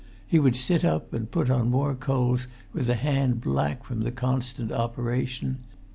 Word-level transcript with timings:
He 0.25 0.39
would 0.39 0.55
sit 0.55 0.83
up 0.83 1.13
and 1.13 1.29
put 1.29 1.51
on 1.51 1.69
more 1.69 1.93
coals 1.93 2.47
with 2.73 2.89
a 2.89 2.95
hand 2.95 3.39
black 3.39 3.83
from 3.83 4.01
the 4.01 4.09
constant 4.09 4.71
operation. 4.71 5.59